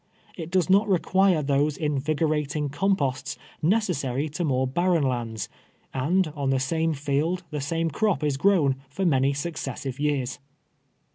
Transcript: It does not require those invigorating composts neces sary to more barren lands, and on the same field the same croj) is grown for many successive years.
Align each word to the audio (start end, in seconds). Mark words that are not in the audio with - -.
It 0.35 0.49
does 0.49 0.67
not 0.67 0.87
require 0.89 1.43
those 1.43 1.77
invigorating 1.77 2.69
composts 2.69 3.37
neces 3.63 3.97
sary 3.97 4.29
to 4.29 4.43
more 4.43 4.65
barren 4.65 5.03
lands, 5.03 5.47
and 5.93 6.27
on 6.29 6.49
the 6.49 6.59
same 6.59 6.95
field 6.95 7.43
the 7.51 7.61
same 7.61 7.91
croj) 7.91 8.23
is 8.23 8.35
grown 8.37 8.77
for 8.89 9.05
many 9.05 9.31
successive 9.31 9.99
years. 9.99 10.39